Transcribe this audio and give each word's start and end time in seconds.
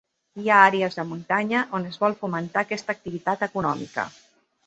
Hi 0.43 0.47
ha 0.51 0.61
àrees 0.69 0.95
de 0.99 1.03
muntanya 1.09 1.59
on 1.79 1.85
es 1.91 2.01
vol 2.05 2.17
fomentar 2.23 2.65
aquesta 2.65 2.97
activitat 2.97 3.47
econòmica. 3.51 4.07